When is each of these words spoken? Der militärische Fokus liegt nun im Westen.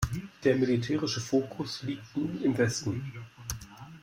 Der 0.43 0.55
militärische 0.55 1.19
Fokus 1.21 1.83
liegt 1.83 2.17
nun 2.17 2.41
im 2.41 2.57
Westen. 2.57 3.03